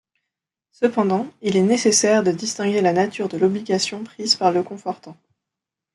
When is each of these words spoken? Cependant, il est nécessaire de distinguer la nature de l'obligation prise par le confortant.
Cependant, 0.71 1.27
il 1.43 1.55
est 1.55 1.61
nécessaire 1.61 2.23
de 2.23 2.31
distinguer 2.31 2.81
la 2.81 2.91
nature 2.91 3.29
de 3.29 3.37
l'obligation 3.37 4.03
prise 4.03 4.35
par 4.35 4.51
le 4.51 4.63
confortant. 4.63 5.15